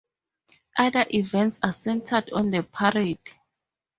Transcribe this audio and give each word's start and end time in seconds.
Other 0.79 1.05
events 1.13 1.59
are 1.61 1.71
centred 1.71 2.31
on 2.33 2.49
the 2.49 2.63
parade. 2.63 3.19